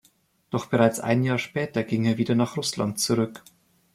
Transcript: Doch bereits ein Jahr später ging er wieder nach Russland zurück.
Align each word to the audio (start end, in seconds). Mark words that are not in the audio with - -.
Doch 0.49 0.65
bereits 0.65 0.99
ein 0.99 1.23
Jahr 1.23 1.37
später 1.37 1.83
ging 1.83 2.05
er 2.05 2.17
wieder 2.17 2.33
nach 2.33 2.57
Russland 2.57 2.99
zurück. 2.99 3.43